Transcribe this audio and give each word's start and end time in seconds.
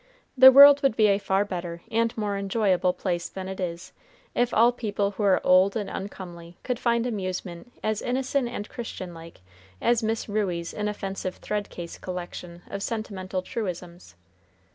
The 0.35 0.51
world 0.51 0.81
would 0.81 0.95
be 0.95 1.09
a 1.09 1.19
far 1.19 1.45
better 1.45 1.83
and 1.91 2.17
more 2.17 2.35
enjoyable 2.35 2.91
place 2.91 3.29
than 3.29 3.47
it 3.47 3.59
is, 3.59 3.93
if 4.33 4.51
all 4.51 4.71
people 4.71 5.11
who 5.11 5.21
are 5.21 5.39
old 5.43 5.75
and 5.77 5.87
uncomely 5.91 6.57
could 6.63 6.79
find 6.79 7.05
amusement 7.05 7.71
as 7.83 8.01
innocent 8.01 8.47
and 8.47 8.67
Christian 8.67 9.13
like 9.13 9.41
as 9.79 10.01
Miss 10.01 10.27
Ruey's 10.27 10.73
inoffensive 10.73 11.35
thread 11.35 11.69
case 11.69 11.99
collection 11.99 12.63
of 12.71 12.81
sentimental 12.81 13.43
truisms. 13.43 14.15